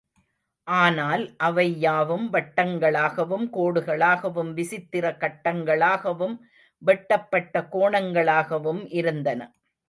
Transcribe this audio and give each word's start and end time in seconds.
ஆனால் 0.67 1.23
அவை 1.37 1.65
யாவும், 1.79 2.25
வட்டங்களாகவும் 2.29 3.45
கோடுகளாகவும் 3.51 4.51
விசித்திர 4.53 5.11
கட்டங்களாகவும் 5.17 6.35
வெட்டுப்பட்ட 6.81 7.55
கோணங்களாகவும் 7.71 8.83
இருந்தன. 8.93 9.41